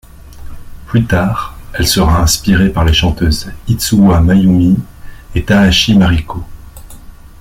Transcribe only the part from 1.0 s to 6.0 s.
tard, elle sera inspiré par les chanteuses Itsuwa Mayumi et Takahashi